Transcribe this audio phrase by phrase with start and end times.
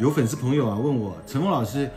[0.00, 1.90] 有粉丝朋友啊问我，陈峰老师，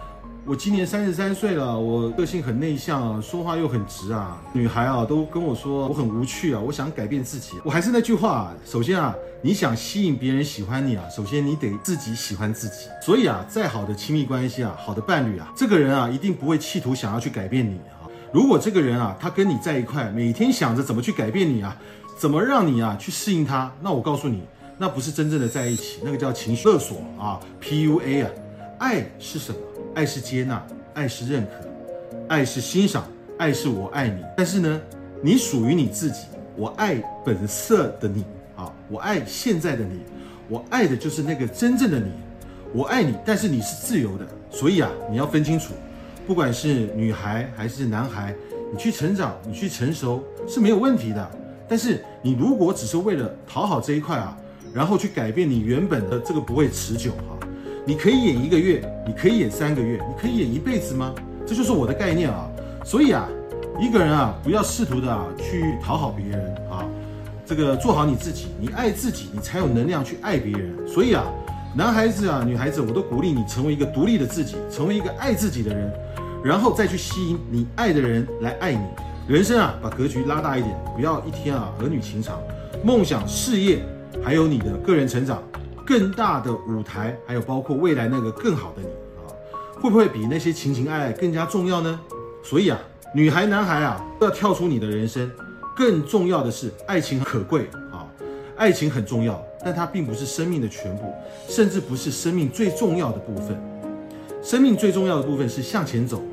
[0.46, 7.54] 我今年三十三岁了，我个性很内向，说话又很直啊，女孩啊都跟我说我很无趣啊，我想改变自己。
[7.64, 12.90] 我还是那句话啊，首先啊，你想吸引别人喜欢你啊，首先你得自己喜欢自己。
[13.02, 18.04] 所以啊，再好的亲密关系啊，好的伴侣啊，这个人啊一定不会企图想要去改变你啊。
[18.34, 21.78] 如果这个人啊，他跟你在一块，每天想着怎么去改变你啊，
[22.18, 24.44] 怎么让你啊去适应他，那我告诉你。
[24.78, 28.32] 那不是真正的在一起，那个叫情绪勒索啊，PUA 啊。
[28.80, 29.58] 爱是什么？
[29.94, 30.62] 爱是接纳，
[30.94, 31.52] 爱是认可，
[32.28, 33.06] 爱是欣赏，
[33.38, 34.22] 爱是我爱你。
[34.36, 34.82] 但是呢，
[35.22, 36.24] 你属于你自己，
[36.58, 38.26] 我爱本色的你
[38.58, 40.02] 啊，我爱现在的你，
[40.50, 42.12] 我爱的就是那个真正的你。
[42.74, 45.74] 我爱你，但是你是自由的，所以啊，你要分清楚，
[46.28, 48.36] 不管是女孩还是男孩，
[48.72, 51.32] 你去成长，你去成熟是没有问题的。
[51.70, 54.38] 但是你如果只是为了讨好这一块啊，
[54.74, 57.48] 然后去改变你原本的这个不会持久哈，
[57.86, 61.14] 你可以演一个月，你可以演三个月，你可以演一辈子吗？
[61.46, 62.50] 这就是我的概念啊。
[62.84, 63.30] 所以啊，
[63.80, 66.84] 一个人啊，不要试图的啊去讨好别人啊，
[67.46, 70.76] 这个做好你自己，你爱自己，你才有能量去爱别人。
[70.88, 71.24] 所以啊，
[71.76, 75.94] 男孩子啊，女孩子，我都鼓励你成为一个独立的自己，成为一个爱自己的人，
[76.44, 78.82] 然后再去吸引你爱的人来爱你。
[79.28, 82.42] 人生啊，把格局拉大一点，不要一天啊儿女情长，
[82.84, 83.86] 梦想事业。
[84.24, 85.44] 还有你的个人成长，
[85.86, 89.28] 更大的舞台，还有包括未来那个更好的你啊，
[89.76, 92.00] 会不会比那些情情爱爱更加重要呢？
[92.42, 92.80] 所以啊，
[93.14, 95.30] 女孩男孩啊，都要跳出你的人生。
[95.76, 98.08] 更重要的是，爱情可贵啊，
[98.56, 101.14] 爱情很重要，但它并不是生命的全部，
[101.50, 103.60] 甚至不是生命最重要的部分。
[104.42, 106.24] 生命最重要的部分是向前走，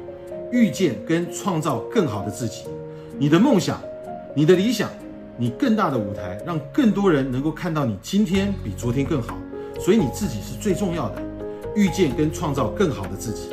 [0.53, 2.65] 遇见跟创造更好的自己。
[3.19, 3.81] 你的梦想，
[4.35, 4.89] 你的理想。
[5.41, 9.39] 你更大的舞台，让更多人能够看到你今天比昨天更好，
[9.81, 11.23] 所以你自己是最重要的，
[11.75, 13.49] 遇见跟创造更好的自己。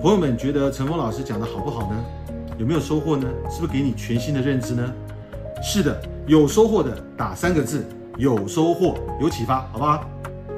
[0.00, 2.04] 朋友们觉得陈峰老师讲的好不好呢？
[2.56, 3.28] 有没有收获呢？
[3.50, 4.90] 是不是给你全新的认知呢？
[5.62, 7.84] 是的，有收获的打三个字，
[8.16, 10.08] 有收获，有启发，好不好？